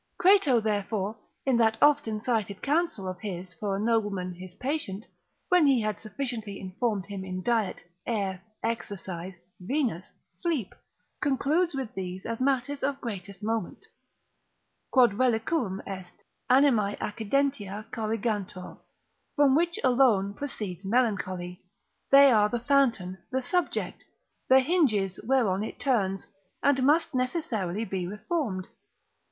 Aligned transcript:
Crato, 0.17 0.59
therefore, 0.59 1.15
in 1.45 1.57
that 1.57 1.77
often 1.79 2.19
cited 2.19 2.63
Counsel 2.63 3.07
of 3.07 3.19
his 3.19 3.53
for 3.53 3.75
a 3.75 3.79
nobleman 3.79 4.33
his 4.33 4.55
patient, 4.55 5.05
when 5.49 5.67
he 5.67 5.79
had 5.79 6.01
sufficiently 6.01 6.59
informed 6.59 7.05
him 7.05 7.23
in 7.23 7.43
diet, 7.43 7.83
air, 8.07 8.41
exercise, 8.63 9.35
Venus, 9.59 10.11
sleep, 10.31 10.73
concludes 11.21 11.75
with 11.75 11.93
these 11.93 12.25
as 12.25 12.41
matters 12.41 12.81
of 12.81 12.99
greatest 12.99 13.43
moment, 13.43 13.85
Quod 14.89 15.11
reliquum 15.19 15.81
est, 15.85 16.15
animae 16.49 16.95
accidentia 16.97 17.85
corrigantur, 17.91 18.79
from 19.35 19.53
which 19.53 19.77
alone 19.83 20.33
proceeds 20.33 20.83
melancholy; 20.83 21.61
they 22.09 22.31
are 22.31 22.49
the 22.49 22.59
fountain, 22.59 23.19
the 23.31 23.39
subject, 23.39 24.03
the 24.49 24.61
hinges 24.61 25.19
whereon 25.25 25.63
it 25.63 25.79
turns, 25.79 26.25
and 26.63 26.81
must 26.81 27.13
necessarily 27.13 27.85
be 27.85 28.07
reformed. 28.07 28.65